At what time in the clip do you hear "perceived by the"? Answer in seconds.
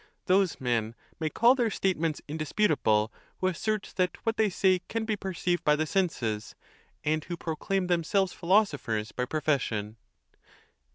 5.15-5.85